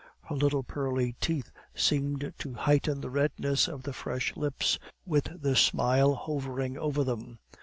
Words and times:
Her 0.29 0.35
little 0.35 0.63
pearly 0.63 1.13
teeth 1.21 1.51
seemed 1.75 2.33
to 2.39 2.53
heighten 2.55 3.01
the 3.01 3.09
redness 3.11 3.67
of 3.67 3.83
the 3.83 3.93
fresh 3.93 4.35
lips 4.35 4.79
with 5.05 5.39
the 5.43 5.55
smile 5.55 6.15
hovering 6.15 6.75
over 6.75 7.03
them. 7.03 7.37